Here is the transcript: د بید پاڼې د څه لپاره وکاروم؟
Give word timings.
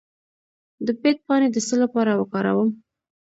د 0.85 0.87
بید 1.01 1.17
پاڼې 1.25 1.47
د 1.51 1.57
څه 1.67 1.75
لپاره 1.83 2.11
وکاروم؟ 2.21 2.69